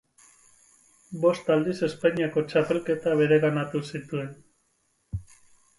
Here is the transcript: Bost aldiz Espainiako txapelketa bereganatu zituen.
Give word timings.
Bost 1.25 1.51
aldiz 1.57 1.75
Espainiako 1.89 2.45
txapelketa 2.55 3.15
bereganatu 3.23 3.87
zituen. 3.93 4.35